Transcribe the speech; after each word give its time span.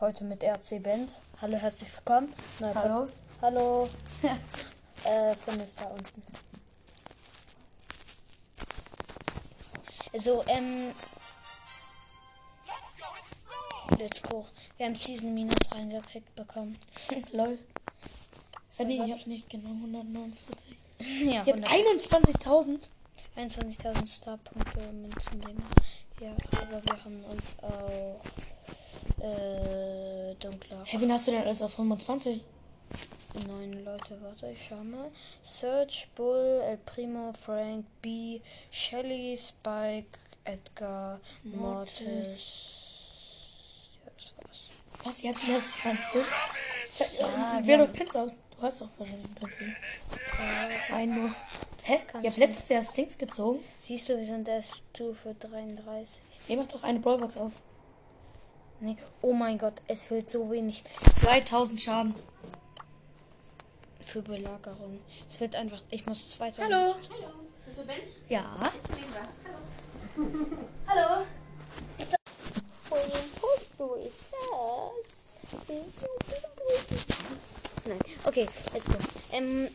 Heute 0.00 0.24
mit 0.24 0.42
RC 0.42 0.82
Benz. 0.82 1.20
Hallo, 1.40 1.56
herzlich 1.56 1.88
willkommen. 1.96 2.32
Neue 2.60 2.74
Hallo. 2.74 3.00
Pod- 3.06 3.12
Hallo. 3.42 3.88
äh, 5.04 5.34
Finn 5.34 5.60
ist 5.60 5.80
da 5.80 5.86
unten. 5.86 6.22
Also, 10.12 10.44
ähm. 10.48 10.92
Let's 13.98 14.22
go. 14.22 14.44
Wir 14.76 14.86
haben 14.86 14.94
Season 14.94 15.32
Minus 15.32 15.56
reingekriegt 15.72 16.34
bekommen. 16.34 16.78
Lol. 17.32 17.58
Äh, 18.78 18.84
nee, 18.84 18.94
ich 18.94 19.00
Satz- 19.14 19.20
hab 19.22 19.26
nicht 19.28 19.48
genau 19.50 19.68
149. 19.70 20.76
ja, 20.98 21.06
Ich 21.30 21.38
hab 21.38 21.46
100 21.48 21.70
21.000. 21.70 22.88
21.000 23.36 24.06
Starpunkte, 24.16 24.80
Münzen, 24.92 25.40
Dinger. 25.42 25.62
Ja, 26.20 26.32
aber 26.62 26.82
wir 26.82 27.04
haben 27.04 27.22
uns 27.24 27.42
äh, 27.60 27.85
Hey, 30.88 31.00
wen 31.00 31.12
hast 31.12 31.26
du 31.26 31.32
denn 31.32 31.42
alles 31.42 31.62
auf 31.62 31.74
25? 31.74 32.44
Neun 33.48 33.84
Leute, 33.84 34.16
warte, 34.22 34.50
ich 34.50 34.66
schau 34.68 34.76
mal. 34.84 35.10
Search, 35.42 36.08
Bull, 36.14 36.62
El 36.64 36.78
Primo, 36.78 37.32
Frank, 37.32 37.84
B, 38.00 38.40
Shelly, 38.70 39.36
Spike, 39.36 40.06
Edgar, 40.44 41.20
Mortis. 41.42 42.00
Mortis. 42.00 43.98
Ja, 44.04 44.10
das 44.16 44.34
war's. 44.36 44.60
Was, 45.04 45.22
ihr 45.24 45.30
habt 45.34 45.42
dran? 45.84 45.98
Ja, 47.18 47.60
Wer 47.62 47.78
haben- 47.80 47.92
Pins 47.92 48.16
aus? 48.16 48.32
Du 48.56 48.62
hast 48.62 48.80
doch 48.80 48.88
wahrscheinlich. 48.96 49.26
Äh, 50.38 50.92
Ein 50.94 51.14
nur. 51.14 51.34
Hä? 51.82 51.98
Kannst 52.06 52.24
Ihr 52.24 52.30
habt 52.30 52.36
du- 52.36 52.40
letztes 52.40 52.68
Jahr 52.70 52.82
Stinks 52.82 53.18
gezogen? 53.18 53.62
siehst 53.82 54.08
du, 54.08 54.16
wir 54.16 54.24
sind 54.24 54.48
erst 54.48 54.76
Stufe 54.94 55.34
33. 55.38 56.20
Ihr 56.48 56.56
macht 56.56 56.72
doch 56.72 56.82
eine 56.84 57.00
Brawlbox 57.00 57.36
auf. 57.36 57.52
Nee. 58.80 58.96
Oh 59.22 59.32
mein 59.32 59.58
Gott, 59.58 59.74
es 59.88 60.06
fehlt 60.06 60.28
so 60.28 60.50
wenig 60.50 60.84
2000 61.18 61.80
Schaden. 61.80 62.14
für 64.04 64.22
Belagerung. 64.22 65.00
Es 65.28 65.40
wird 65.40 65.56
einfach, 65.56 65.82
ich 65.90 66.06
muss 66.06 66.30
2000. 66.30 66.72
Hallo. 66.72 66.94
Hallo, 67.10 67.32
bist 67.64 67.78
du 67.78 67.84
Ben? 67.84 67.96
Ja. 68.28 68.44
Hallo. 70.86 71.26
Nein, 77.84 77.98
okay, 78.24 78.46
let's 78.72 78.86
go. 78.86 78.98
Ähm. 79.32 79.68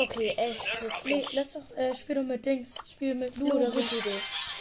Okay, 0.00 0.34
Ash 0.36 0.80
wird 0.80 1.04
Nee, 1.04 1.26
lass 1.32 1.52
doch, 1.54 1.76
äh, 1.76 1.92
spiel 1.94 2.14
doch 2.16 2.22
mit 2.22 2.44
Dings. 2.46 2.76
Spiel 2.92 3.14
mit 3.14 3.36
Lu 3.36 3.48
Oh, 3.50 3.56
oder 3.56 3.70
so. 3.70 3.80
Idee. 3.80 4.20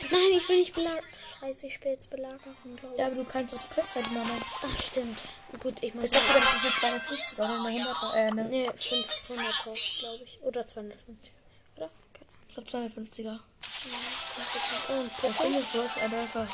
Nein, 0.10 0.32
ich 0.32 0.48
will 0.50 0.58
nicht 0.58 0.74
belagern. 0.74 1.04
Scheiße, 1.40 1.68
ich 1.68 1.74
spiele 1.76 1.92
jetzt 1.94 2.10
ich. 2.10 2.98
Ja, 2.98 3.06
aber 3.08 3.16
du 3.16 3.24
kannst 3.24 3.54
auch 3.54 3.60
die 3.60 3.68
Quest 3.74 3.96
halt 3.96 4.12
machen. 4.12 4.44
Ach, 4.64 4.82
stimmt. 4.82 5.26
Gut, 5.62 5.76
ich 5.82 5.94
muss. 5.94 6.06
Ich 6.06 6.12
glaube, 6.12 6.40
das 6.40 6.56
eine 6.66 6.76
250 6.76 7.40
oder 7.40 7.50
eine 7.50 7.68
100 7.68 8.16
äh, 8.16 8.32
Ne, 8.32 8.74
500 8.76 9.64
glaube 9.64 10.24
ich. 10.24 10.40
Oder 10.42 10.66
250. 10.66 11.32
Oder? 11.78 11.90
Keine 12.14 12.30
ich 12.48 12.54
glaube 12.56 12.70
250er. 12.70 13.40
Ahnung. 14.90 15.02
Und 15.04 15.12
Das 15.24 15.38
Ding 15.38 15.60
ist, 15.60 15.74
hast 15.84 15.96
halt 16.02 16.14
einfach. 16.14 16.48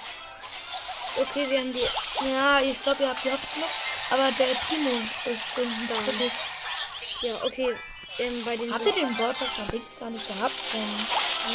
Okay, 1.16 1.50
wir 1.50 1.59
haben 1.59 1.72
die. 1.73 2.30
Ja, 2.31 2.59
ich 2.62 2.81
glaube, 2.81 3.03
ihr 3.03 3.09
habt 3.09 3.23
die 3.23 3.31
Hops 3.31 3.53
gemacht. 3.53 3.72
Aber 4.12 4.31
der 4.38 4.45
Primo 4.56 4.90
ist 5.25 5.58
in 5.58 5.88
Down. 5.88 6.06
der 6.20 7.30
Ja, 7.30 7.45
okay. 7.45 7.75
Ähm, 8.19 8.45
bei 8.45 8.56
den. 8.58 8.73
Habt 8.73 8.86
ihr 8.86 8.92
den 8.94 9.16
Bordtag 9.17 9.47
von 9.50 9.67
Dings 9.69 9.95
gar 10.00 10.09
nicht 10.09 10.28
gehabt? 10.28 10.53
Ähm, 10.75 11.08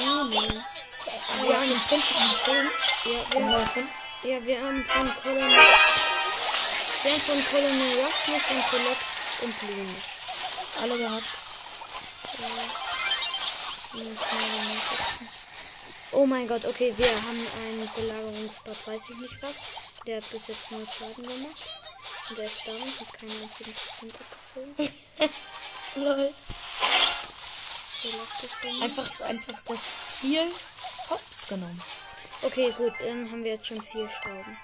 Ja, 0.03 0.25
nee. 0.25 0.37
wir 1.47 1.57
haben 1.57 1.69
den 1.69 1.81
Prinz 1.81 2.05
gezogen. 2.09 2.71
Ja, 3.05 3.25
Den 3.33 3.49
wir, 3.49 3.69
Prinz. 3.73 3.89
ja, 4.25 4.45
wir 4.45 4.61
haben 4.61 4.85
von 4.85 5.13
Colonel. 5.23 5.51
Wir 7.03 7.13
haben 7.13 7.21
von 7.21 7.45
Colonel 7.51 8.05
Ruffness 8.05 8.51
und 8.51 8.71
Colette 8.71 9.05
und 9.43 9.55
Lune. 9.63 9.95
Alle 10.83 10.99
gehabt. 10.99 11.25
Oh 16.13 16.27
mein 16.27 16.49
Gott, 16.49 16.65
okay, 16.65 16.93
wir 16.97 17.07
haben 17.07 17.47
einen 17.63 17.89
Belagerungsbot, 17.95 18.87
weiß 18.87 19.11
ich 19.11 19.17
nicht 19.17 19.43
was. 19.43 19.55
Der 20.07 20.17
hat 20.17 20.31
bis 20.31 20.49
jetzt 20.49 20.71
null 20.73 20.87
Schaden 20.87 21.23
gemacht. 21.27 21.63
Und 22.31 22.39
der 22.39 22.45
ist 22.47 22.67
down, 22.67 22.83
hat 22.83 23.13
keinen 23.15 23.43
einzigen 23.43 23.73
Prozent 23.73 24.15
abgezogen. 24.15 24.95
Lol. 25.99 26.33
Einfach, 28.83 29.21
einfach 29.29 29.63
das 29.67 29.91
Ziel 30.05 30.43
Hops 31.11 31.49
genommen. 31.49 31.81
Okay, 32.43 32.73
gut, 32.77 32.93
dann 33.01 33.31
haben 33.31 33.43
wir 33.43 33.55
jetzt 33.55 33.67
schon 33.67 33.83
vier 33.83 34.09
Schrauben. 34.09 34.57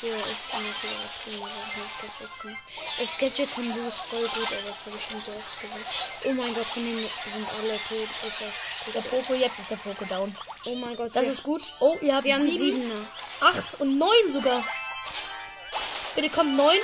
Hier 0.00 0.16
ist 0.16 0.52
eine 0.52 0.68
Gadget. 0.82 2.56
Das 2.98 3.18
Gadget 3.18 3.48
von 3.48 3.64
Lu 3.64 3.88
ist 3.88 4.00
voll 4.02 4.20
gut, 4.20 4.46
aber 4.52 4.68
das 4.68 4.84
habe 4.84 4.96
ich 4.96 5.04
schon 5.04 5.22
so 5.22 5.32
oft 5.32 5.60
gesagt. 5.62 6.26
Oh 6.26 6.32
mein 6.32 6.54
Gott, 6.54 6.66
von 6.66 6.84
denen 6.84 6.98
sind 6.98 7.48
alle 7.60 7.78
tot. 7.88 8.08
Ist 8.26 8.42
das 8.42 8.92
Der. 8.92 9.00
Poco, 9.00 9.34
jetzt 9.34 9.58
ist 9.60 9.70
der 9.70 9.76
Poco 9.76 10.04
down. 10.04 10.36
Oh 10.66 10.74
mein 10.74 10.96
Gott, 10.96 11.10
Das 11.14 11.26
ist 11.26 11.42
gut. 11.42 11.62
Oh, 11.80 11.96
ihr 12.02 12.14
habt 12.14 12.24
wir 12.24 12.34
haben 12.34 12.46
sieben, 12.46 12.92
acht 13.40 13.80
und 13.80 13.96
neun 13.96 14.28
sogar. 14.30 14.62
Bitte 16.14 16.28
kommt 16.28 16.56
neun. 16.56 16.78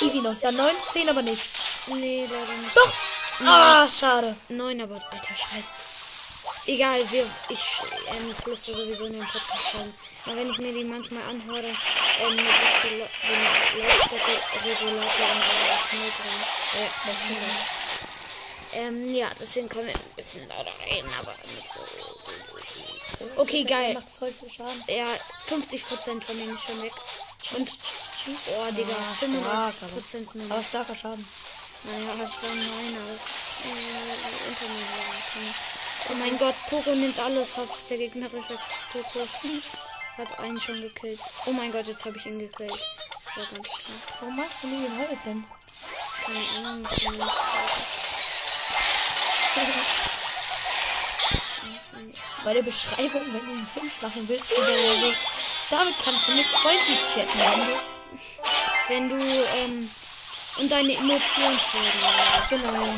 Easy 0.00 0.20
noch. 0.20 0.38
Ja, 0.42 0.52
neun, 0.52 0.74
zehn 0.86 1.08
aber 1.08 1.22
nicht. 1.22 1.48
Nee, 1.86 2.26
leider 2.30 2.52
nicht. 2.52 2.76
Doch. 2.76 2.92
Ah, 3.40 3.88
schade. 3.88 4.36
Neun, 4.48 4.80
aber 4.80 4.94
alter 5.10 5.34
Scheiß. 5.34 5.66
Egal, 6.66 7.00
wir, 7.10 7.26
ich 7.48 7.60
ähm, 8.08 8.34
flüstere 8.42 8.84
sowieso 8.84 9.06
in 9.06 9.14
den 9.14 9.26
Podcast 9.26 9.74
rein. 9.74 9.92
Aber 10.26 10.36
wenn 10.36 10.50
ich 10.50 10.58
mir 10.58 10.72
die 10.72 10.84
manchmal 10.84 11.22
anhöre, 11.24 11.66
ähm, 11.66 12.36
mit 12.36 12.44
ich 12.44 12.82
die, 12.82 12.98
den 12.98 13.82
Lautstärke-Regulator 13.82 15.26
und 15.34 15.42
so 15.42 15.96
drin. 16.22 16.40
Ja, 16.74 16.88
das 17.04 17.16
stimmt. 17.24 17.82
Ähm, 18.74 19.14
ja, 19.14 19.30
deswegen 19.38 19.68
können 19.68 19.88
wir 19.88 19.94
ein 19.94 20.00
bisschen 20.16 20.48
lauter 20.48 20.72
reden, 20.88 21.10
aber 21.20 21.34
nicht 21.54 21.68
so. 21.68 21.80
Okay, 23.36 23.64
geil. 23.64 23.94
Macht 23.94 24.08
voll 24.18 24.32
viel 24.32 24.48
Schaden. 24.50 24.82
Ja, 24.88 25.06
50% 25.48 26.22
von 26.22 26.38
denen 26.38 26.54
ist 26.54 26.64
schon 26.64 26.82
weg. 26.82 26.92
Und, 27.56 27.68
oh, 27.68 28.72
Digga, 28.72 28.96
Ah, 29.44 29.70
35% 29.72 30.28
nur. 30.34 30.50
Aber 30.50 30.62
starker 30.62 30.94
Schaden. 30.94 31.26
Naja, 31.84 32.14
das 32.18 32.42
war 32.42 32.50
meiner. 32.50 32.98
Äh, 32.98 34.12
Oh 36.10 36.14
mein 36.14 36.36
Gott, 36.38 36.54
Poco 36.68 36.90
nimmt 36.94 37.18
alles 37.20 37.56
hops. 37.56 37.86
Der 37.86 37.98
gegnerische 37.98 38.58
Poco 38.92 39.20
hat 40.18 40.38
einen 40.40 40.60
schon 40.60 40.80
gekillt. 40.80 41.20
Oh 41.46 41.52
mein 41.52 41.70
Gott, 41.70 41.86
jetzt 41.86 42.04
habe 42.04 42.18
ich 42.18 42.26
ihn 42.26 42.40
gekillt. 42.40 42.72
Das 43.24 43.36
war 43.36 43.46
ganz 43.46 43.68
klar. 43.68 43.98
Warum 44.20 44.36
machst 44.36 44.64
du 44.64 44.66
nie 44.66 44.82
den 44.82 44.98
Hurricane? 44.98 45.44
Keine 46.26 46.48
Ahnung. 46.68 46.88
ich 46.90 47.04
bin 47.04 47.18
Bei 52.44 52.54
der 52.54 52.62
Beschreibung, 52.62 53.22
wenn 53.32 53.46
du 53.46 53.52
einen 53.52 53.66
Films 53.66 54.02
machen 54.02 54.28
willst, 54.28 54.52
oder 54.58 54.66
so, 54.66 55.14
damit 55.70 55.94
kannst 56.04 56.26
du 56.28 56.32
mit 56.32 56.46
Freunden 56.46 56.98
chatten. 57.14 57.38
Wenn 57.38 57.66
du 57.66 57.76
Wenn 58.88 59.08
du, 59.08 59.16
ähm, 59.56 59.88
und 60.58 60.70
deine 60.70 60.94
Emotionen 60.94 61.58
zeigen. 61.58 62.50
Genau. 62.50 62.94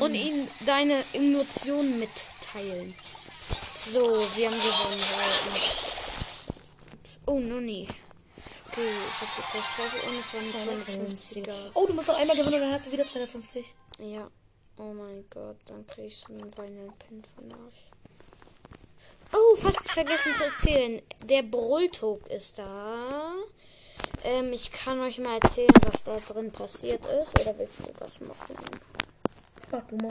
Und 0.00 0.14
ihnen 0.14 0.48
deine 0.66 1.04
Emotionen 1.12 1.98
mitteilen. 1.98 2.94
So, 3.86 4.00
wir 4.36 4.50
haben 4.50 4.56
gewonnen. 4.56 5.00
Oh, 7.26 7.40
no, 7.40 7.60
nee. 7.60 7.86
Okay, 8.68 8.90
ich 9.08 9.20
hab 9.20 9.36
die 9.36 9.42
Quest 9.42 9.70
und 10.08 10.18
es 10.18 10.34
waren 10.34 10.52
250er. 11.16 11.70
Oh, 11.74 11.86
du 11.86 11.92
musst 11.94 12.08
noch 12.08 12.16
einmal 12.16 12.36
gewinnen 12.36 12.54
und 12.54 12.60
dann 12.62 12.72
hast 12.72 12.86
du 12.86 12.92
wieder 12.92 13.06
250. 13.06 13.74
Ja. 13.98 14.28
Oh 14.76 14.92
mein 14.92 15.24
Gott, 15.30 15.56
dann 15.66 15.86
krieg 15.86 16.06
ich 16.06 16.16
so 16.16 16.32
einen 16.32 16.56
Vinyl 16.56 16.92
Pin 16.98 17.22
von 17.34 17.52
Arsch. 17.52 17.84
Oh, 19.32 19.56
fast 19.56 19.88
vergessen 19.90 20.34
zu 20.34 20.44
erzählen. 20.44 21.02
Der 21.22 21.42
Brülltog 21.42 22.26
ist 22.28 22.58
da. 22.58 23.34
Ähm, 24.24 24.52
ich 24.52 24.72
kann 24.72 25.00
euch 25.00 25.18
mal 25.18 25.38
erzählen, 25.38 25.70
was 25.90 26.02
da 26.02 26.16
drin 26.16 26.50
passiert 26.50 27.04
ist. 27.06 27.38
Oder 27.40 27.58
willst 27.58 27.80
du 27.80 27.92
das 27.98 28.20
machen? 28.20 28.56
Mach 29.70 29.82
du 29.88 29.96
mal. 29.96 30.08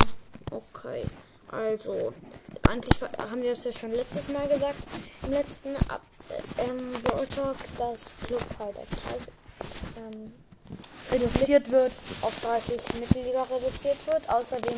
Okay. 0.51 1.03
Also, 1.49 2.13
eigentlich 2.67 3.01
haben 3.17 3.41
wir 3.41 3.51
das 3.51 3.63
ja 3.63 3.71
schon 3.71 3.91
letztes 3.91 4.29
Mal 4.29 4.47
gesagt. 4.47 4.75
Im 5.23 5.31
letzten 5.31 5.75
Ab 5.89 6.01
äh, 6.29 6.63
ähm, 6.63 6.93
Brawl 7.03 7.27
Talk, 7.27 7.57
dass 7.77 8.11
Club 8.25 8.41
halt 8.59 8.77
auf 8.77 8.87
30, 8.89 9.33
ähm, 9.97 10.33
Reduziert 11.11 11.69
wird. 11.69 11.91
auf 12.21 12.39
30 12.41 12.81
Mitglieder 12.99 13.45
reduziert 13.49 14.07
wird. 14.07 14.27
Außerdem 14.29 14.75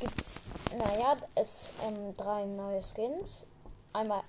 gibt 0.00 0.20
es, 0.20 0.76
naja, 0.76 1.16
es 1.34 1.70
ähm, 1.86 2.14
drei 2.16 2.44
neue 2.44 2.82
Skins. 2.82 3.46
Einmal, 3.92 4.22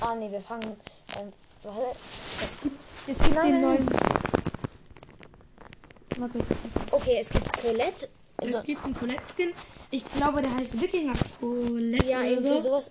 ah 0.00 0.14
nee, 0.16 0.30
wir 0.30 0.40
fangen, 0.40 0.76
ähm, 1.18 1.32
warte, 1.62 1.96
Es 2.40 2.60
gibt 2.62 2.85
Nein, 3.06 3.16
den 3.32 3.34
nein, 3.34 3.60
neuen. 3.60 3.88
Okay. 6.18 6.42
okay, 6.92 7.16
es 7.20 7.28
gibt 7.30 7.52
Colette, 7.60 8.08
Also, 8.38 8.56
es 8.58 8.64
gibt 8.64 8.84
einen 8.84 8.94
Colette-Skin. 8.94 9.52
Ich 9.90 10.04
glaube, 10.16 10.40
der 10.42 10.52
heißt 10.54 10.80
Wikinger 10.80 11.12
Colette. 11.40 12.06
ja, 12.06 12.22
irgendwie 12.22 12.48
so. 12.48 12.62
sowas. 12.62 12.90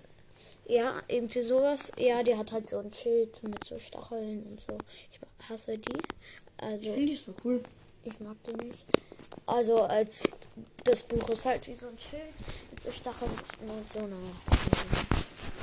Ja, 0.68 0.92
irgendwie 1.08 1.42
sowas. 1.42 1.92
Ja, 1.98 2.22
die 2.22 2.36
hat 2.36 2.52
halt 2.52 2.68
so 2.68 2.78
ein 2.78 2.92
Schild 2.92 3.42
mit 3.42 3.62
so 3.64 3.78
Stacheln 3.78 4.42
und 4.44 4.60
so. 4.60 4.78
Ich 5.12 5.20
hasse 5.48 5.76
die. 5.78 5.98
Also, 6.58 6.84
Ich 6.86 6.90
finde 6.92 7.06
die 7.08 7.16
so 7.16 7.34
cool. 7.44 7.62
ich 8.04 8.18
mag 8.20 8.36
die 8.46 8.64
nicht. 8.64 8.84
Also, 9.46 9.82
als 9.82 10.22
das 10.84 11.02
Buch 11.02 11.28
ist 11.30 11.44
halt 11.46 11.66
wie 11.68 11.74
so 11.74 11.88
ein 11.88 11.98
Schild 11.98 12.32
mit 12.70 12.80
so 12.80 12.90
Stacheln 12.92 13.30
und 13.60 13.90
so 13.90 13.98
einer 13.98 14.16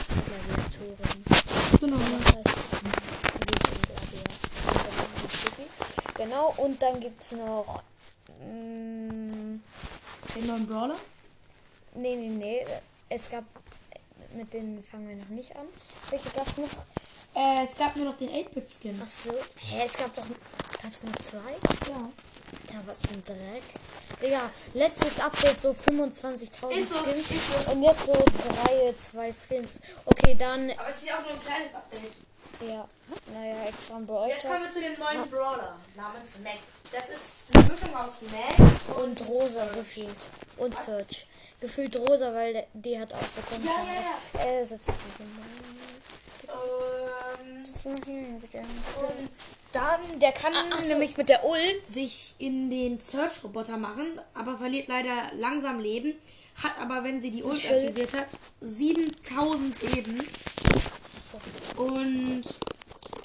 Gladiatorin. 0.08 1.24
Genau. 1.80 1.98
Das 1.98 2.36
heißt, 2.36 2.74
wie 2.74 2.90
so 3.60 3.72
ein 3.72 3.82
Gladiator. 3.88 4.34
Das 4.66 4.84
ist 4.84 4.98
ganz 4.98 5.38
sticky. 5.40 5.68
Genau, 6.24 6.54
und 6.58 6.82
dann 6.82 7.00
gibt's 7.00 7.32
noch. 7.32 7.82
mm, 8.40 9.60
Den 10.36 10.48
neuen 10.48 10.68
Brawler. 10.68 10.96
Nee, 11.96 12.16
nee, 12.16 12.30
nee. 12.30 12.66
Es 13.10 13.30
gab. 13.30 13.44
Mit 14.36 14.52
denen 14.54 14.84
fangen 14.84 15.08
wir 15.10 15.16
noch 15.16 15.30
nicht 15.30 15.56
an. 15.56 15.66
Welche 16.10 16.30
gab's 16.32 16.58
noch? 16.58 16.70
Äh, 17.36 17.64
es 17.64 17.76
gab 17.78 17.96
nur 17.96 18.06
noch 18.06 18.18
den 18.18 18.30
8-Bit-Skin. 18.30 19.00
Ach 19.04 19.10
so. 19.10 19.32
Hä, 19.60 19.84
es 19.86 19.98
gab 19.98 20.16
doch. 20.16 20.26
Gab's 20.82 21.04
nur 21.04 21.14
zwei? 21.18 21.52
Ja. 21.90 22.10
Da 22.68 22.76
was 22.86 23.02
ein 23.04 23.24
Dreck. 23.26 23.64
Digga, 24.22 24.50
letztes 24.74 25.20
Update 25.20 25.62
so 25.62 25.72
25.000 25.72 26.72
Ist 26.72 26.94
so, 26.94 27.04
Skins. 27.04 27.28
so. 27.66 27.72
Und 27.72 27.84
jetzt 27.84 28.06
so 28.06 28.14
drei, 28.14 28.94
zwei 29.00 29.32
Skins. 29.34 29.72
Okay, 30.06 30.36
dann. 30.38 30.72
Aber 30.72 30.90
es 30.90 30.98
ist 30.98 31.08
ja 31.08 31.20
auch 31.20 31.24
nur 31.24 31.32
ein 31.34 31.42
kleines 31.42 31.74
Update. 31.76 32.12
Ja. 32.62 32.88
Naja, 33.34 33.56
extra 33.68 33.96
ein 33.96 34.02
Jetzt 34.02 34.08
Bräuter. 34.08 34.48
kommen 34.48 34.64
wir 34.64 34.72
zu 34.72 34.80
dem 34.82 34.94
neuen 35.00 35.30
Brawler 35.30 35.76
namens 35.96 36.40
Mac. 36.44 36.58
Das 36.92 37.10
ist 37.10 37.54
eine 37.54 37.64
Mischung 37.66 37.96
aus 37.96 38.12
Mac 38.32 38.98
Und 39.04 39.28
rosa 39.28 39.66
gefühlt. 39.74 40.16
Und 40.58 40.80
Search. 40.80 41.26
Gefühlt 41.60 41.96
rosa, 41.98 42.34
weil 42.34 42.54
der- 42.54 42.68
die 42.74 43.00
hat 43.00 43.14
auch 43.14 43.18
so 43.20 43.42
komische 43.50 43.70
Ja, 43.70 44.44
ja. 44.44 44.46
Äh, 44.46 44.66
setz 44.66 44.82
dich 44.86 44.96
hin. 45.18 45.28
ähm, 47.86 47.96
hier 48.06 48.40
bitte. 48.40 48.58
und 48.60 49.30
dann, 49.72 50.20
der 50.20 50.32
kann 50.32 50.54
Ah, 50.54 50.66
ach 50.74 50.84
so. 50.84 50.90
nämlich 50.90 51.18
mit 51.18 51.30
der 51.30 51.44
Ult 51.46 51.88
sich 51.88 52.36
in 52.38 52.70
den 52.70 53.00
Search-Roboter 53.00 53.78
machen, 53.78 54.20
aber 54.34 54.58
verliert 54.58 54.88
leider 54.88 55.32
langsam 55.34 55.80
Leben. 55.80 56.14
Hat 56.62 56.74
aber, 56.80 57.04
wenn 57.04 57.20
sie 57.20 57.32
die 57.32 57.44
Ult 57.44 57.58
aktiviert 57.72 58.14
hat, 58.14 58.28
7000 58.62 59.82
Leben. 59.94 60.20
Und 61.78 62.44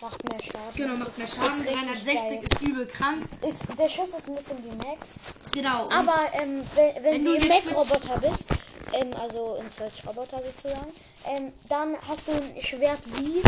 macht 0.01 0.25
mehr 0.31 0.41
Schaden. 0.43 0.75
genau, 0.75 0.95
macht 0.97 1.19
mehr 1.19 1.27
Schaden. 1.27 1.61
richtig 1.61 1.75
360 1.75 2.15
geil. 2.15 2.41
ist 2.45 2.63
übel 2.63 2.87
krank. 2.87 3.29
Ist, 3.47 3.65
der 3.79 3.89
Schuss 3.89 4.09
ist 4.17 4.29
ein 4.29 4.35
bisschen 4.37 4.65
wie 4.65 4.77
Max. 4.87 5.15
Genau. 5.53 5.89
Aber 5.91 6.15
ähm, 6.35 6.63
wenn, 6.75 6.95
wenn, 6.97 7.05
Wenn 7.05 7.25
du 7.25 7.31
mit- 7.33 7.49
Mac-Roboter 7.49 8.19
bist, 8.21 8.49
ähm, 8.93 9.11
also 9.21 9.57
im 9.61 9.71
Search-Roboter 9.71 10.41
sozusagen, 10.43 10.93
ähm, 11.27 11.53
dann 11.69 11.97
hast 12.09 12.27
du 12.27 12.33
ein 12.33 12.61
Schwert 12.63 13.01
wie, 13.17 13.39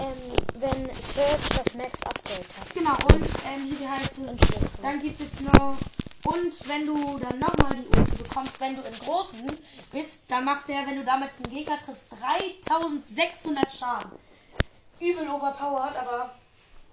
ähm, 0.00 0.36
wenn 0.60 0.84
Search 0.94 1.48
das 1.48 1.74
Max-Upgrade 1.74 2.44
hat. 2.60 2.74
Genau, 2.74 2.96
und 3.14 3.24
ähm, 3.24 3.76
hier 3.78 3.90
heißt 3.90 4.12
es, 4.18 4.82
dann 4.82 5.02
gibt 5.02 5.20
es 5.20 5.40
noch, 5.40 5.76
und 6.24 6.68
wenn 6.68 6.86
du 6.86 7.18
dann 7.18 7.38
nochmal 7.38 7.74
die 7.76 7.98
Ulti 7.98 8.22
bekommst, 8.22 8.60
wenn 8.60 8.76
du 8.76 8.82
im 8.82 8.98
Großen 9.00 9.46
bist, 10.08 10.30
dann 10.30 10.44
macht 10.44 10.68
der, 10.68 10.86
wenn 10.86 10.96
du 10.96 11.04
damit 11.04 11.30
einen 11.36 11.54
Gegner 11.54 11.78
triffst, 11.78 12.08
3600 12.12 13.70
Schaden. 13.72 14.10
Übel 15.00 15.28
overpowered, 15.28 15.96
aber 15.96 16.34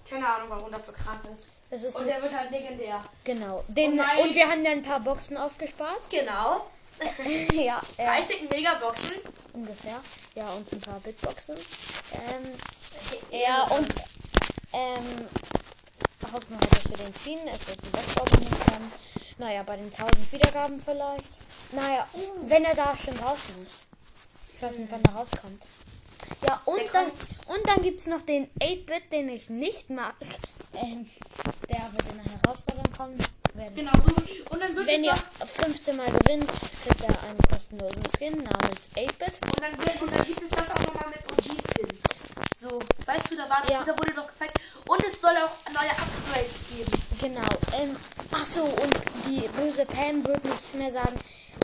keine 0.09 0.27
Ahnung, 0.27 0.49
warum 0.49 0.71
das 0.71 0.85
so 0.85 0.91
krank 0.91 1.21
ist. 1.33 1.47
Das 1.69 1.81
ist 1.83 1.95
Und 1.97 2.05
der 2.05 2.21
wird 2.21 2.35
halt 2.37 2.51
legendär. 2.51 3.01
genau. 3.23 3.63
Den, 3.69 3.91
Und 3.91 3.97
mein- 3.97 4.17
und 4.19 4.35
wir 4.35 4.47
haben 4.49 4.63
ja 4.63 4.71
ein 4.71 4.83
paar 4.83 4.99
Boxen 4.99 5.37
aufgespart. 5.37 5.97
Genau. 6.09 6.67
ja, 7.53 7.81
äh, 7.97 8.05
30 8.05 8.49
Megaboxen. 8.49 9.11
ungefähr. 9.53 9.99
Ja, 10.35 10.47
und 10.51 10.71
ein 10.71 10.79
paar 10.79 10.99
Bitboxen. 11.01 11.55
Ähm, 12.13 12.51
ja, 13.31 13.63
und 13.63 13.87
ähm, 14.71 15.27
hoffen 16.31 16.49
wir 16.51 16.57
halt, 16.57 16.71
dass 16.71 16.89
wir 16.89 16.97
den 16.97 17.13
ziehen. 17.13 17.39
Es 17.47 17.67
wird 17.67 17.79
ein 17.83 17.93
Web-Opening 17.93 18.49
kommen. 18.65 18.91
Naja, 19.37 19.63
bei 19.63 19.75
den 19.75 19.91
1000 19.91 20.31
Wiedergaben 20.31 20.79
vielleicht. 20.79 21.41
Naja, 21.73 22.07
wenn 22.45 22.63
er 22.63 22.75
da 22.75 22.95
schon 22.95 23.15
draußen 23.17 23.61
ist. 23.63 23.87
Ich 24.55 24.61
weiß 24.61 24.77
nicht, 24.77 24.91
wann 24.91 25.01
er 25.03 25.13
rauskommt. 25.13 25.61
Ja, 26.47 26.61
und 26.65 26.79
Der 26.79 26.91
dann, 26.91 27.05
und 27.07 27.67
dann 27.67 27.81
gibt 27.81 27.99
es 27.99 28.07
noch 28.07 28.21
den 28.21 28.47
8-Bit, 28.59 29.11
den 29.11 29.29
ich 29.29 29.49
nicht 29.49 29.89
mag. 29.89 30.15
Ähm, 30.73 31.09
der 31.69 31.91
wird 31.91 32.07
in 32.11 32.23
der 32.23 32.31
Herausforderung 32.41 32.91
kommen. 32.97 33.17
Wenn, 33.53 33.75
Genau 33.75 33.91
so. 33.93 34.15
Und 34.51 34.61
dann 34.61 34.75
wird 34.75 34.87
wenn 34.87 35.03
ihr 35.03 35.11
noch, 35.13 35.47
15 35.47 35.95
Mal 35.97 36.11
gewinnt, 36.11 36.49
kriegt 36.83 37.01
er 37.01 37.23
einen 37.27 37.37
kostenlosen 37.49 38.03
Skin 38.17 38.33
namens 38.33 38.89
8-Bit. 38.95 39.45
und 39.45 39.61
dann, 39.61 39.77
wird, 39.77 40.01
und 40.01 40.11
dann 40.15 40.25
gibt 40.25 40.41
es 40.41 40.49
das 40.49 40.69
auch 40.71 40.79
nochmal 40.79 41.09
mit 41.09 41.31
OG-Skins. 41.31 41.99
So, 42.57 42.79
weißt 43.05 43.31
du, 43.31 43.35
da, 43.35 43.49
war, 43.49 43.69
Ja. 43.69 43.83
da 43.83 43.97
wurde 43.97 44.13
doch 44.13 44.27
gezeigt. 44.27 44.59
Und 44.87 45.03
es 45.03 45.19
soll 45.21 45.35
auch 45.37 45.71
neue 45.71 45.91
Upgrades 45.91 46.69
geben. 46.69 46.91
Genau. 47.21 47.81
Ähm, 47.81 47.95
ach 48.45 48.51
so, 48.51 48.63
und 48.63 48.95
die 49.27 49.47
böse 49.59 49.85
Pam 49.85 50.23
wird 50.25 50.43
nicht 50.43 50.75
mehr 50.75 50.91
sagen, 50.91 51.15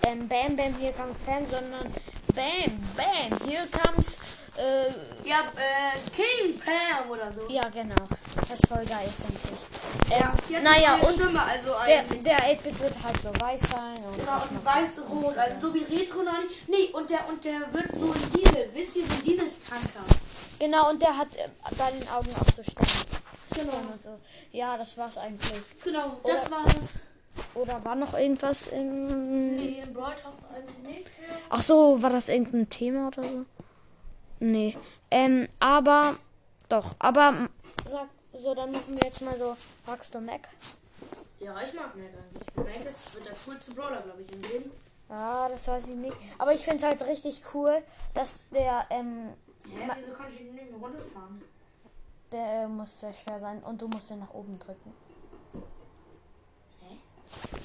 ähm, 0.07 0.27
Bam, 0.27 0.55
Bam, 0.55 0.73
here 0.79 0.93
comes 0.93 1.17
Pam, 1.25 1.43
sondern 1.49 1.93
Bam, 2.33 2.71
Bam, 2.97 3.49
here 3.49 3.67
comes, 3.71 4.17
äh, 4.57 4.89
Ja, 5.27 5.41
äh, 5.55 5.97
King 6.15 6.59
Pam 6.59 7.09
oder 7.11 7.31
so. 7.31 7.41
ja, 7.53 7.61
genau. 7.69 8.03
Das 8.35 8.59
ist 8.59 8.67
voll 8.67 8.85
geil, 8.85 9.07
finde 9.15 9.39
ich. 9.43 10.13
Ähm, 10.13 10.23
hat 10.23 10.63
naja, 10.63 10.95
und 10.95 11.13
Stimme, 11.13 11.41
also 11.41 11.71
der, 11.87 12.03
der 12.03 12.37
8-Bit 12.57 12.79
wird 12.79 12.95
halt 13.03 13.21
so 13.21 13.29
weiß 13.29 13.61
sein. 13.61 14.03
Und 14.03 14.17
Genau, 14.17 14.41
und 14.49 14.65
weiß-rot, 14.65 15.37
also 15.37 15.67
so 15.67 15.73
wie 15.73 15.83
Retro 15.83 16.23
Nani. 16.23 16.45
Nee, 16.67 16.89
und 16.93 17.09
der, 17.09 17.27
und 17.29 17.43
der 17.45 17.61
wird 17.71 17.91
so 17.97 18.11
ein 18.11 18.31
Diesel, 18.31 18.69
wisst 18.73 18.95
ihr, 18.95 19.05
so 19.05 19.13
ein 19.13 19.23
Dieseltanker. 19.23 20.05
Genau, 20.59 20.89
und 20.89 21.01
der 21.01 21.15
hat 21.17 21.27
äh, 21.35 21.47
bei 21.77 21.91
den 21.91 22.07
Augen 22.09 22.29
auch 22.39 22.55
so 22.55 22.63
Sterne. 22.63 23.10
Genau. 23.53 23.77
Und 23.93 24.03
so. 24.03 24.19
Ja, 24.51 24.77
das 24.77 24.97
war's 24.97 25.17
eigentlich. 25.17 25.61
Genau, 25.83 26.17
das 26.23 26.45
Oder- 26.47 26.51
war's. 26.51 26.99
Oder 27.53 27.83
war 27.85 27.95
noch 27.95 28.13
irgendwas 28.13 28.67
im... 28.67 29.55
Nee, 29.55 29.81
im 29.81 29.93
Brawl 29.93 30.13
Talk 30.15 30.33
eigentlich 30.53 30.77
nicht. 30.97 31.07
Ach 31.49 31.61
so, 31.61 32.01
war 32.01 32.09
das 32.09 32.27
irgendein 32.27 32.67
Thema 32.69 33.07
oder 33.07 33.23
so? 33.23 33.45
Nee. 34.39 34.77
Ähm, 35.09 35.47
aber 35.59 36.15
doch, 36.67 36.93
aber 36.99 37.33
sag 37.89 38.07
so, 38.37 38.53
dann 38.53 38.71
machen 38.71 38.95
wir 38.97 39.03
jetzt 39.05 39.21
mal 39.21 39.37
so, 39.37 39.55
magst 39.85 40.13
du 40.13 40.19
Mac? 40.19 40.47
Ja, 41.39 41.55
ich 41.61 41.73
mag 41.73 41.95
Mac 41.95 42.05
eigentlich. 42.05 42.55
Mac 42.55 42.85
ist, 42.89 43.15
der 43.25 43.33
coolste 43.45 43.71
Brawler, 43.75 44.01
glaube 44.01 44.21
ich, 44.23 44.35
im 44.35 44.41
Leben. 44.41 44.71
Ja, 45.09 45.47
das 45.49 45.67
weiß 45.67 45.87
ich 45.89 45.95
nicht. 45.95 46.15
Aber 46.37 46.53
ich 46.53 46.61
finde 46.61 46.77
es 46.77 46.83
halt 46.83 47.01
richtig 47.09 47.41
cool, 47.53 47.81
dass 48.13 48.43
der, 48.53 48.85
ähm, 48.89 49.29
Hä, 49.69 49.89
wieso 49.99 50.17
kann 50.17 50.33
ich 50.33 50.41
ihn 50.41 50.55
nicht 50.55 50.71
mehr 50.71 50.79
runterfahren? 50.79 51.41
Der 52.31 52.67
muss 52.67 52.99
sehr 52.99 53.13
schwer 53.13 53.39
sein 53.39 53.61
und 53.63 53.81
du 53.81 53.87
musst 53.87 54.09
den 54.09 54.19
nach 54.19 54.33
oben 54.33 54.59
drücken. 54.59 54.93
Hä? 56.81 56.97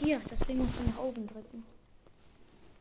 Hier, 0.05 0.21
das 0.29 0.41
Ding 0.41 0.59
musst 0.59 0.79
du 0.79 0.85
nach 0.85 0.99
oben 0.99 1.27
drücken. 1.27 1.65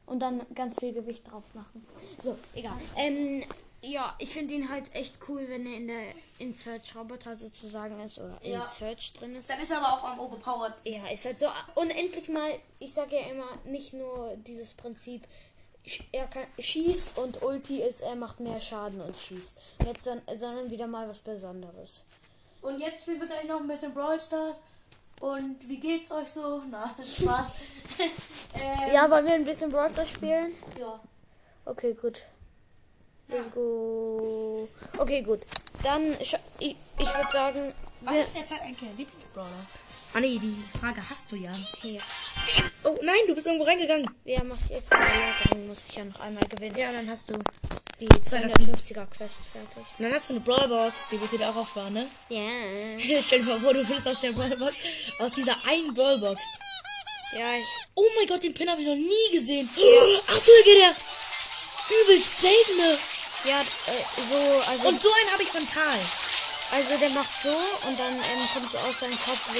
Und 0.05 0.19
dann 0.19 0.41
ganz 0.53 0.79
viel 0.79 0.93
Gewicht 0.93 1.31
drauf 1.31 1.55
machen. 1.55 1.85
So, 2.19 2.37
egal. 2.53 2.77
Ähm, 2.95 3.43
ja, 3.81 4.13
ich 4.19 4.29
finde 4.29 4.53
ihn 4.53 4.69
halt 4.69 4.93
echt 4.95 5.17
cool, 5.27 5.45
wenn 5.47 5.65
er 5.65 5.77
in 5.77 5.87
der 5.87 6.01
In-Search-Roboter 6.39 7.35
sozusagen 7.35 7.99
ist 8.01 8.19
oder 8.19 8.39
in 8.41 8.53
Ja. 8.53 8.65
Search 8.65 9.13
drin 9.13 9.35
ist. 9.35 9.49
Dann 9.49 9.59
ist 9.59 9.71
er 9.71 9.77
aber 9.77 9.93
auch 9.93 10.03
am 10.03 10.19
overpowered. 10.19 10.73
Ja, 10.83 11.07
ist 11.07 11.25
halt 11.25 11.39
so 11.39 11.47
unendlich 11.75 12.29
mal, 12.29 12.51
ich 12.79 12.93
sage 12.93 13.15
ja 13.15 13.27
immer, 13.27 13.47
nicht 13.65 13.93
nur 13.93 14.35
dieses 14.37 14.73
Prinzip, 14.73 15.23
er 16.11 16.25
kann, 16.27 16.45
schießt 16.59 17.17
und 17.19 17.41
Ulti 17.43 17.81
ist, 17.81 18.01
er 18.01 18.15
macht 18.15 18.39
mehr 18.39 18.59
Schaden 18.59 19.01
und 19.01 19.15
schießt. 19.15 19.57
Jetzt 19.85 20.07
dann, 20.07 20.21
sondern 20.35 20.69
wieder 20.71 20.87
mal 20.87 21.07
was 21.07 21.19
Besonderes. 21.19 22.05
Und 22.61 22.79
jetzt 22.79 23.07
wird 23.07 23.31
eigentlich 23.31 23.49
noch 23.49 23.59
ein 23.59 23.67
bisschen 23.67 23.93
Brawl 23.93 24.19
Stars. 24.19 24.59
Und 25.21 25.57
wie 25.69 25.77
geht's 25.79 26.11
euch 26.11 26.27
so? 26.27 26.61
Na, 26.71 26.95
Spaß. 27.01 27.47
ähm, 28.61 28.93
Ja, 28.93 29.09
wollen 29.09 29.25
wir 29.25 29.33
ein 29.35 29.45
bisschen 29.45 29.71
Brawl 29.71 29.89
Stars 29.89 30.09
spielen? 30.09 30.51
ja. 30.79 30.99
Okay, 31.67 31.93
gut. 31.93 32.21
Let's 33.27 33.49
go. 33.51 34.67
Okay, 34.99 35.23
gut. 35.23 35.41
Dann, 35.81 36.03
ich, 36.19 36.35
ich 36.59 36.75
würde 36.99 37.31
sagen, 37.31 37.73
Was 38.01 38.13
wir, 38.13 38.21
ist 38.21 38.35
derzeit 38.35 38.61
eigentlich 38.61 38.79
dein 38.87 38.97
Lieblingsbrawler? 38.97 39.65
Ah 40.13 40.19
nee, 40.19 40.37
die 40.37 40.63
Frage 40.79 41.01
hast 41.09 41.31
du 41.31 41.35
ja. 41.35 41.51
hier. 41.81 42.01
Oh 42.83 42.95
nein, 43.01 43.17
du 43.27 43.33
bist 43.35 43.47
irgendwo 43.47 43.65
reingegangen. 43.65 44.07
Ja, 44.25 44.43
mach 44.43 44.57
ich 44.69 44.75
extra, 44.77 44.99
dann 45.49 45.67
muss 45.67 45.85
ich 45.89 45.95
ja 45.95 46.05
noch 46.05 46.19
einmal 46.19 46.43
gewinnen. 46.47 46.75
Ja, 46.77 46.91
dann 46.91 47.09
hast 47.09 47.29
du. 47.29 47.33
Die 47.99 48.07
250er 48.09 49.05
Quest 49.05 49.39
fertig. 49.53 49.83
Und 49.97 50.03
dann 50.03 50.13
hast 50.13 50.29
du 50.29 50.33
eine 50.33 50.41
Brawlbox, 50.41 51.07
die 51.09 51.19
willst 51.21 51.33
du 51.33 51.37
dir 51.37 51.49
auch 51.49 51.55
aufbauen, 51.55 51.93
ne? 51.93 52.07
Ja. 52.27 52.41
Stell 53.25 53.39
dir 53.39 53.45
mal 53.45 53.59
vor, 53.59 53.73
du 53.73 53.87
willst 53.87 54.05
aus 54.07 54.19
der 54.19 54.33
Brawlbox, 54.33 54.73
aus 55.19 55.31
dieser 55.31 55.55
einen 55.67 55.93
Brawlbox. 55.93 56.41
Ja, 57.37 57.55
ich, 57.57 57.65
Oh 57.95 58.05
mein 58.17 58.27
Gott, 58.27 58.43
den 58.43 58.53
Pin 58.53 58.69
habe 58.69 58.81
ich 58.81 58.87
noch 58.87 58.95
nie 58.95 59.31
gesehen. 59.31 59.67
Ach 60.27 60.35
so, 60.35 60.51
da 60.59 60.63
geht 60.65 60.77
der. 60.77 60.95
Übelst 62.01 62.41
seltene. 62.41 62.97
ja, 63.45 63.61
äh, 63.61 64.27
so, 64.27 64.35
also, 64.67 64.87
Und 64.89 65.01
so 65.01 65.09
einen 65.21 65.31
habe 65.31 65.43
ich 65.43 65.49
von 65.49 65.65
Tal. 65.67 65.99
also 66.73 66.97
der 66.99 67.09
macht 67.11 67.29
so 67.43 67.49
und 67.87 67.97
dann 67.99 68.13
ähm, 68.15 68.49
kommt 68.53 68.71
so 68.71 68.77
aus 68.79 68.99
seinem 68.99 69.17
Kopf 69.19 69.47
so 69.53 69.59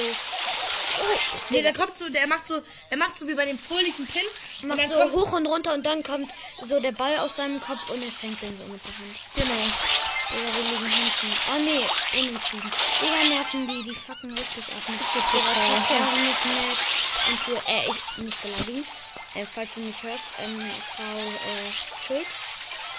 Nee, 1.50 1.62
der 1.62 1.72
kommt 1.72 1.96
so, 1.96 2.08
der 2.08 2.26
macht 2.26 2.46
so, 2.46 2.60
der 2.90 2.98
macht 2.98 3.18
so 3.18 3.26
wie 3.28 3.34
bei 3.34 3.44
dem 3.44 3.58
fröhlichen 3.58 4.06
Pin. 4.06 4.22
Und 4.62 4.68
Macht 4.68 4.80
dann 4.80 4.88
so 4.88 5.12
hoch 5.12 5.32
und 5.32 5.46
runter 5.46 5.74
und 5.74 5.84
dann 5.84 6.02
kommt 6.02 6.30
so 6.62 6.80
der 6.80 6.92
Ball 6.92 7.18
aus 7.18 7.36
seinem 7.36 7.60
Kopf 7.60 7.88
und 7.90 8.02
er 8.02 8.10
fängt 8.10 8.40
den 8.42 8.56
so 8.58 8.64
mit 8.64 8.80
der 8.84 8.92
Hand. 8.92 9.16
Genau. 9.34 9.66
Oder 10.26 10.54
wir 10.54 10.62
liegen 10.62 10.90
hinten. 10.90 11.32
Oh 11.54 11.58
nee, 11.62 12.20
unentschieden. 12.20 12.70
Digga, 13.00 13.28
nerven 13.28 13.66
die, 13.66 13.84
die 13.84 13.94
fucken 13.94 14.36
richtig 14.36 14.64
ab. 14.64 14.82
Mit 14.88 15.00
ihrer 15.00 15.54
Verfahrensmatch 15.54 17.06
und 17.28 17.44
hier, 17.44 17.62
äh, 17.66 17.82
ich, 17.86 18.18
nicht 18.24 18.42
beleidigen. 18.42 18.86
Äh, 19.34 19.46
falls 19.54 19.74
du 19.74 19.80
mich 19.80 20.02
hörst, 20.02 20.26
ähm, 20.42 20.70
Frau, 20.96 21.18
äh, 21.18 22.06
Schulz. 22.06 22.42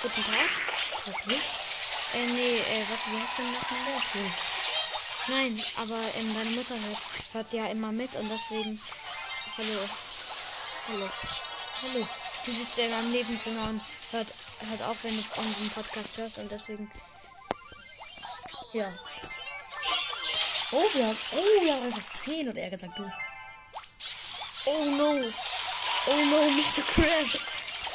Guten 0.03 0.23
Tag. 0.23 0.49
Was 1.05 1.35
ist? 1.35 1.67
Äh, 2.15 2.25
nee, 2.27 2.57
äh, 2.57 2.85
warte, 2.87 3.11
wie 3.11 3.19
heißt 3.19 3.37
denn 3.39 3.51
nochmal? 3.51 4.56
Nein, 5.29 5.61
aber 5.75 5.99
ähm, 6.15 6.33
deine 6.33 6.49
Mutter 6.51 6.75
hört, 6.75 6.99
hört 7.33 7.53
ja 7.53 7.65
immer 7.67 7.91
mit 7.91 8.15
und 8.15 8.29
deswegen. 8.29 8.79
Hallo. 9.57 9.89
Hallo. 10.87 11.09
Hallo. 11.81 12.07
Du 12.45 12.51
sitzt 12.51 12.77
ja 12.77 12.85
immer 12.85 12.99
im 12.99 13.11
Nebenzimmer 13.11 13.69
und 13.69 13.81
hört, 14.11 14.33
hört 14.69 14.81
auf, 14.83 15.03
wenn 15.03 15.17
du 15.17 15.23
unseren 15.35 15.69
Podcast 15.71 16.17
hörst 16.17 16.37
und 16.37 16.49
deswegen. 16.49 16.89
Ja. 18.71 18.89
Oh, 20.71 20.85
wir 20.93 21.07
haben, 21.07 21.17
oh, 21.33 21.61
wir 21.61 21.73
haben 21.73 21.83
einfach 21.83 22.09
10 22.09 22.49
oder 22.49 22.61
eher 22.61 22.69
gesagt 22.69 22.97
du. 22.97 23.03
Oh 24.65 24.85
no. 24.85 25.23
Oh 26.07 26.25
no, 26.25 26.51
Mr. 26.51 26.83
Krabs. 26.83 27.47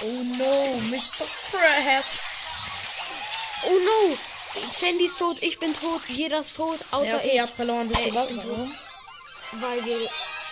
Oh 0.03 0.23
no, 0.37 0.81
Mr. 0.91 1.27
Krabs. 1.51 2.25
Oh 3.65 3.79
no. 3.79 4.32
Sandy 4.75 5.07
ist 5.07 5.19
tot, 5.19 5.43
ich 5.43 5.59
bin 5.59 5.73
tot, 5.75 6.03
jeder 6.09 6.41
ist 6.41 6.57
tot, 6.57 6.85
außer 6.91 7.07
Ja, 7.09 7.17
okay, 7.17 7.29
ich. 7.29 7.35
ihr 7.35 7.43
habt 7.43 7.55
verloren. 7.57 7.91
Äh, 7.91 8.09
ich 8.09 8.15
was? 8.15 8.29
bin 8.29 8.37
Warum? 8.39 8.73
Weil 9.53 9.85
wir 9.85 10.11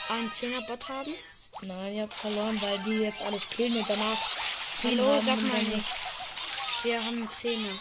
einen 0.08 0.32
Zehnerbot 0.32 0.88
haben. 0.88 1.14
Nein, 1.62 1.94
ihr 1.94 2.02
habt 2.04 2.14
verloren, 2.14 2.60
weil 2.62 2.78
die 2.80 3.00
jetzt 3.02 3.20
alles 3.22 3.50
killen 3.50 3.76
und 3.78 3.88
danach 3.88 4.18
10 4.76 4.98
Hallo, 4.98 5.12
haben. 5.12 5.26
sag 5.26 5.36
mal 5.42 5.50
dann- 5.52 5.68
nichts. 5.68 5.88
Wir 6.82 6.98
haben 7.04 7.16
einen 7.16 7.30
Zehner. 7.30 7.74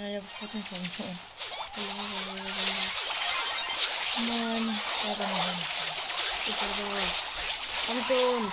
Ja, 0.00 0.08
ihr 0.08 0.18
habt 0.18 0.28
trotzdem 0.38 0.64
verloren. 0.64 1.18
Nein, 4.28 4.80
aber 5.04 5.26
nicht. 5.26 6.48
Ist 6.48 6.62
aber. 6.62 6.98
Komm 7.86 8.04
schon. 8.06 8.52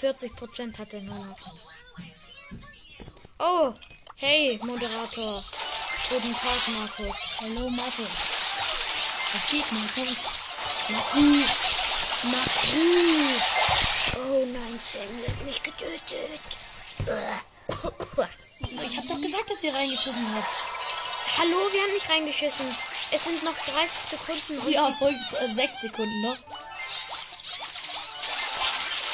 40 0.00 0.36
Prozent 0.36 0.78
hat 0.78 0.92
er 0.94 1.00
nur 1.02 1.14
noch. 1.24 1.36
Oh, 3.38 3.74
hey, 4.22 4.56
Moderator. 4.62 5.42
Guten 6.08 6.32
Tag, 6.32 6.68
Markus. 6.78 7.40
Hallo, 7.40 7.68
Marco. 7.70 8.06
Was 9.32 9.46
geht, 9.50 9.72
Markus? 9.72 10.20
Markus. 10.90 11.74
Markus. 12.30 13.42
Oh 14.14 14.46
nein, 14.46 14.78
Sam 14.78 15.10
hat 15.26 15.44
mich 15.44 15.60
getötet. 15.60 16.40
Ich 18.86 18.96
hab 18.96 19.08
doch 19.08 19.20
gesagt, 19.20 19.50
dass 19.50 19.62
ihr 19.64 19.74
reingeschissen 19.74 20.34
habt. 20.36 20.48
Hallo, 21.38 21.72
wir 21.72 21.82
haben 21.82 21.92
nicht 21.94 22.08
reingeschissen. 22.08 22.66
Es 23.10 23.24
sind 23.24 23.42
noch 23.42 23.56
30 23.56 24.10
Sekunden. 24.10 24.58
Und 24.58 24.70
Ja, 24.72 24.88
folgt 24.88 25.18
äh, 25.40 25.52
6 25.52 25.80
Sekunden 25.80 26.22
noch. 26.22 26.36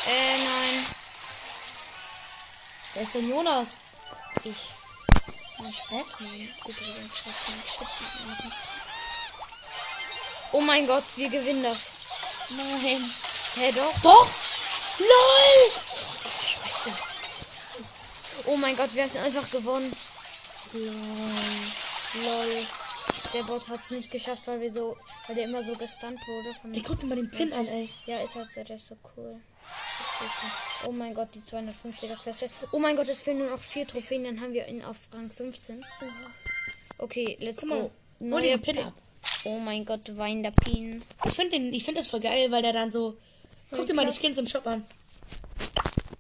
Äh, 0.07 0.39
nein. 0.39 0.87
Wer 2.93 3.03
ist 3.03 3.15
denn 3.15 3.29
Jonas? 3.31 3.81
Ich. 4.45 4.78
Oh 10.53 10.61
mein 10.61 10.87
Gott, 10.87 11.05
wir 11.17 11.29
gewinnen 11.29 11.63
das. 11.63 11.91
Nein. 12.57 13.11
Hä, 13.57 13.73
doch? 13.73 13.95
Doch! 14.03 14.31
LOL! 14.99 15.71
Scheiße. 16.45 16.91
Oh 18.47 18.57
mein 18.57 18.77
Gott, 18.77 18.95
wir 18.95 19.03
haben 19.03 19.17
einfach 19.19 19.51
gewonnen. 19.51 19.93
Lol. 20.73 22.67
Der 23.35 23.43
Bot 23.43 23.69
hat 23.69 23.85
es 23.85 23.91
nicht 23.91 24.11
geschafft, 24.11 24.47
weil 24.47 24.61
wir 24.61 24.73
so, 24.73 24.97
weil 25.27 25.37
der 25.37 25.45
immer 25.45 25.63
so 25.63 25.75
gestunt 25.75 26.19
wurde 26.19 26.55
von 26.61 26.73
Ich 26.73 26.85
guck 26.85 26.99
dir 26.99 27.07
mal 27.07 27.17
den 27.17 27.31
Pin 27.31 27.53
an, 27.53 27.67
ey. 27.67 27.91
Ja, 28.07 28.21
ist 28.21 28.37
halt 28.37 28.51
so, 28.51 28.65
der 28.65 28.77
ist 28.77 28.87
so 28.87 28.97
cool. 29.17 29.41
Oh 30.87 30.93
mein 30.93 31.15
Gott, 31.15 31.29
die 31.35 31.41
250er 31.41 32.17
Feste. 32.17 32.51
Oh 32.73 32.79
mein 32.79 32.97
Gott, 32.97 33.09
es 33.09 33.23
fehlen 33.23 33.39
nur 33.39 33.51
noch 33.51 33.63
vier 33.63 33.87
Trophäen, 33.87 34.25
dann 34.25 34.41
haben 34.41 34.53
wir 34.53 34.67
ihn 34.69 34.85
auf 34.85 35.09
Rang 35.13 35.31
15. 35.31 35.85
Okay, 36.99 37.37
let's 37.41 37.67
go. 37.67 37.91
dir 38.19 38.41
den 38.41 38.61
Pin 38.61 38.79
ab. 38.79 38.93
Oh 39.45 39.59
mein 39.59 39.85
Gott, 39.85 40.17
Wein 40.17 40.43
der 40.43 40.51
Pin. 40.51 41.03
Ich 41.25 41.33
finde 41.33 41.59
den, 41.59 41.73
ich 41.73 41.85
finde 41.85 42.01
das 42.01 42.09
voll 42.11 42.21
geil, 42.21 42.51
weil 42.51 42.63
der 42.63 42.73
dann 42.73 42.91
so. 42.91 43.17
Guck 43.71 43.87
dir 43.87 43.95
mal 43.95 44.07
die 44.07 44.13
Skins 44.13 44.39
im 44.39 44.47
Shop 44.47 44.67
an. 44.67 44.85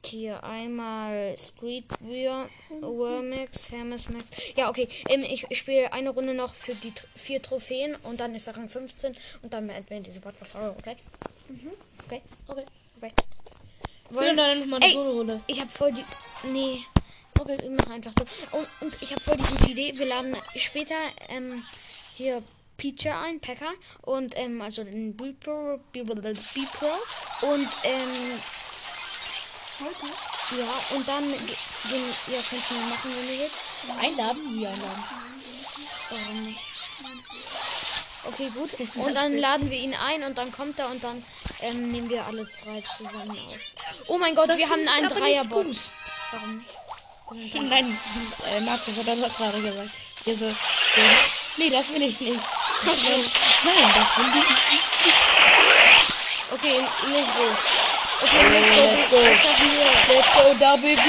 Hier 0.04 0.42
einmal 0.42 1.36
Streetwear, 1.36 2.48
Wormix, 2.80 3.70
Hermes 3.70 4.08
Max. 4.08 4.26
Ja, 4.56 4.70
okay. 4.70 4.88
Ähm, 5.08 5.22
ich 5.22 5.46
spiele 5.58 5.92
eine 5.92 6.10
Runde 6.10 6.34
noch 6.34 6.54
für 6.54 6.74
die 6.74 6.92
vier 7.14 7.42
Trophäen 7.42 7.94
und 8.04 8.18
dann 8.20 8.34
ist 8.34 8.46
er 8.46 8.56
Rang 8.56 8.68
15 8.68 9.14
und 9.42 9.52
dann 9.52 9.66
beenden 9.66 9.90
wir 9.90 10.00
diese 10.02 10.20
Podcast, 10.20 10.54
okay? 10.54 10.96
Okay, 11.48 11.66
Okay. 12.06 12.22
okay. 12.46 12.64
Wollen 14.10 14.36
dann 14.36 14.60
noch 14.60 14.66
mal 14.66 14.82
eine 14.82 14.92
Solo-Runde. 14.92 15.40
Ich 15.46 15.60
habe 15.60 15.70
voll 15.70 15.92
die. 15.92 16.04
Nee. 16.48 16.80
Okay, 17.38 17.58
wir 17.60 17.70
machen 17.70 17.92
einfach 17.92 18.12
so. 18.12 18.24
Und, 18.56 18.66
und 18.80 19.02
ich 19.02 19.10
habe 19.12 19.20
voll 19.20 19.36
die 19.36 19.44
gute 19.44 19.70
Idee. 19.70 19.92
Wir 19.96 20.06
laden 20.06 20.36
später 20.56 20.96
ähm, 21.28 21.62
hier 22.14 22.42
Peacher 22.76 23.20
ein, 23.20 23.40
Packer. 23.40 23.72
Und 24.02 24.36
ähm, 24.36 24.60
also 24.62 24.84
den 24.84 25.16
B-Pro. 25.16 25.78
B-Pro. 25.92 27.46
Und 27.46 27.68
ähm. 27.84 28.40
Ja, 30.58 30.96
und 30.96 31.06
dann 31.06 31.22
gehen. 31.22 32.04
Ja, 32.28 32.40
ihr 32.70 32.76
mal 32.76 32.88
machen, 32.90 33.12
wenn 33.14 33.28
ihr 33.28 33.42
jetzt. 33.42 33.90
Einladen? 34.00 34.58
Wie 34.58 34.66
einladen? 34.66 35.04
Warum 36.10 36.44
nicht? 36.44 36.67
Okay, 38.38 38.50
gut. 38.54 38.70
Und 38.94 39.14
dann 39.16 39.36
laden 39.36 39.68
wir 39.68 39.78
ihn 39.78 39.94
ein 39.94 40.22
und 40.22 40.38
dann 40.38 40.52
kommt 40.52 40.78
er 40.78 40.88
und 40.90 41.02
dann 41.02 41.24
ähm, 41.60 41.90
nehmen 41.90 42.08
wir 42.08 42.24
alle 42.24 42.44
drei 42.44 42.80
zusammen 42.96 43.30
auf. 43.30 43.58
Oh 44.06 44.16
mein 44.16 44.32
Gott, 44.36 44.48
Das 44.48 44.58
wir 44.58 44.68
haben 44.70 44.86
einen 44.86 45.08
Dreierbot. 45.08 45.66
Warum 46.30 46.64
nicht? 47.32 47.54
Nein, 47.62 47.98
äh, 48.50 48.60
Markus 48.60 48.96
hat 48.96 49.08
das 49.08 49.36
gerade 49.36 49.60
gesagt. 49.60 49.90
Hier 50.24 50.36
so, 50.36 50.48
so. 50.48 50.54
Nee, 51.56 51.70
das 51.70 51.92
will 51.92 52.02
ich 52.02 52.20
nicht. 52.20 52.38
Nein, 53.64 53.94
das 53.94 54.18
will 54.18 54.26
ich 54.28 54.72
nicht. 54.72 54.94
Okay, 56.52 56.78
let's 56.78 57.26
go. 57.34 57.42
Okay, 58.22 58.42
let's 58.48 59.10
go. 59.10 59.18
let's 59.18 59.40
go. 59.40 60.14
Let's 60.14 60.34
go, 60.34 60.54
Double 60.60 60.96
B. 60.96 61.00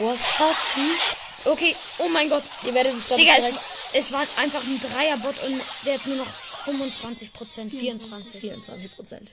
Was 0.00 0.38
hat 0.40 0.56
die? 0.74 1.48
Okay, 1.48 1.76
oh 1.98 2.08
mein 2.08 2.28
Gott. 2.28 2.42
Ihr 2.64 2.74
werdet 2.74 2.94
es, 2.94 3.06
glaube 3.06 3.22
Digga, 3.22 3.34
es. 3.36 3.54
Es 3.94 4.12
war 4.12 4.20
einfach 4.20 4.62
ein 4.62 4.80
Dreierbot 4.80 5.42
und 5.44 5.60
der 5.86 5.94
hat 5.94 6.06
nur 6.06 6.16
noch 6.16 6.26
25 6.26 7.32
Prozent, 7.32 7.70
24. 7.72 8.40
24 8.40 8.94
Prozent. 8.94 9.30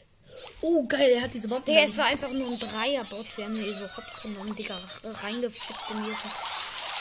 Oh, 0.62 0.86
geil, 0.88 1.12
er 1.16 1.22
hat 1.22 1.34
diese 1.34 1.48
Bomben. 1.48 1.66
Digga, 1.66 1.82
es 1.82 1.98
war 1.98 2.06
einfach 2.06 2.30
nur 2.30 2.48
ein 2.48 2.60
Dreierbot. 2.60 3.38
Wir 3.38 3.46
haben 3.46 3.56
hier 3.56 3.74
so 3.74 3.84
Hops 3.84 4.22
genommen, 4.22 4.56
Digga, 4.56 4.80
reingefickt 5.04 5.92
in 5.92 6.06
ihre 6.06 6.16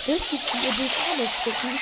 Richtig 0.07 0.41
hier 0.51 0.71
durch 0.71 0.95
alles 1.11 1.43
gucken. 1.43 1.79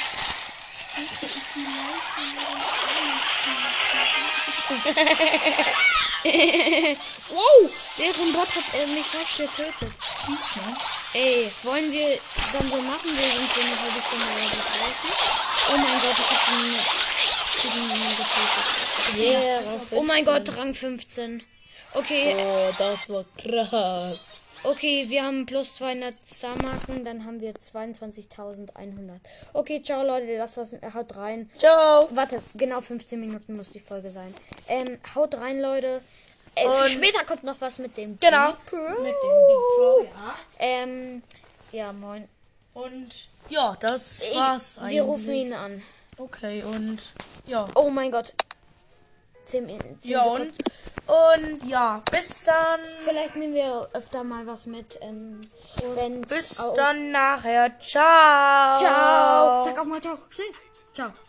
Wow, 7.29 7.69
deren 7.99 8.33
Bot 8.33 8.47
hat 8.55 8.63
äh, 8.73 8.85
mich 8.87 9.05
fast 9.05 9.37
getötet. 9.37 9.91
Cheat, 10.15 10.55
man. 10.57 10.75
Ey, 11.13 11.49
wollen 11.63 11.91
wir 11.91 12.19
dann 12.51 12.69
so 12.69 12.81
machen? 12.81 13.15
Wir 13.17 13.31
sind 13.31 13.53
so 13.53 13.61
eine 13.61 13.79
halbe 13.79 14.01
Stunde 14.01 14.25
so 14.43 14.57
draußen. 14.57 15.11
Oh 15.69 15.77
mein 15.77 15.99
Gott, 16.01 16.17
ich 16.19 16.31
hab 16.33 16.47
ihn 16.51 16.75
ich 17.55 17.63
hab 17.63 17.75
ihn 17.75 18.17
getötet. 18.17 18.65
Yeah, 19.17 19.61
Oh 19.91 20.03
mein 20.03 20.25
Gott, 20.25 20.57
Rang 20.57 20.73
15. 20.73 21.43
Okay, 21.93 22.35
Oh, 22.37 22.73
das 22.77 23.09
war 23.09 23.23
krass. 23.37 24.19
Okay, 24.69 25.09
wir 25.09 25.23
haben 25.23 25.45
plus 25.45 25.75
200 25.75 26.13
Star-Marken, 26.23 27.05
dann 27.05 27.25
haben 27.25 27.39
wir 27.41 27.53
22.100. 27.53 29.19
Okay, 29.53 29.81
ciao 29.83 30.03
Leute, 30.03 30.37
das 30.37 30.57
war's. 30.57 30.73
Haut 30.93 31.15
rein. 31.15 31.49
Ciao. 31.57 32.07
Warte, 32.11 32.41
genau 32.55 32.81
15 32.81 33.19
Minuten 33.19 33.55
muss 33.55 33.71
die 33.71 33.79
Folge 33.79 34.09
sein. 34.09 34.33
Ähm, 34.67 34.97
haut 35.15 35.35
rein, 35.35 35.59
Leute. 35.59 36.01
Äh, 36.55 36.89
später 36.89 37.23
kommt 37.25 37.43
noch 37.43 37.59
was 37.59 37.77
mit 37.77 37.95
dem 37.97 38.19
Genau. 38.19 38.51
Big 38.51 38.65
Pro. 38.65 38.77
Mit 38.77 38.97
dem 38.97 39.03
Big 39.03 39.63
Pro, 39.77 40.03
ja. 40.03 40.35
Ähm, 40.59 41.23
ja, 41.71 41.93
moin. 41.93 42.27
Und 42.73 43.09
ja, 43.49 43.75
das 43.79 44.23
war's 44.33 44.79
eigentlich. 44.79 44.93
Wir 44.93 45.03
rufen 45.03 45.33
ihn 45.33 45.53
an. 45.53 45.83
Okay, 46.17 46.63
und 46.63 46.99
ja. 47.45 47.67
Oh 47.75 47.89
mein 47.89 48.11
Gott. 48.11 48.33
10 49.45 49.65
Minuten. 49.65 49.97
Ja, 50.03 50.23
und, 50.23 50.53
und 51.07 51.63
ja, 51.63 52.01
bis 52.11 52.43
dann. 52.45 52.79
Vielleicht 53.03 53.35
nehmen 53.35 53.53
wir 53.53 53.87
öfter 53.93 54.23
mal 54.23 54.45
was 54.45 54.65
mit. 54.65 54.99
Ähm, 55.01 55.39
Bis 56.27 56.55
dann 56.75 57.11
nachher. 57.11 57.79
Ciao. 57.79 58.77
Ciao. 58.77 59.63
Sag 59.63 59.79
auch 59.79 59.85
mal 59.85 60.01
ciao. 60.01 60.17
Schnell. 60.29 60.47
Ciao. 60.93 61.11